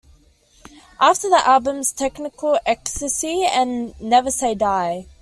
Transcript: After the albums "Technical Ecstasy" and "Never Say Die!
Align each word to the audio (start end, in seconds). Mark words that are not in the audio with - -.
After 0.99 1.29
the 1.29 1.47
albums 1.47 1.91
"Technical 1.91 2.57
Ecstasy" 2.65 3.43
and 3.43 3.93
"Never 4.01 4.31
Say 4.31 4.55
Die! 4.55 5.05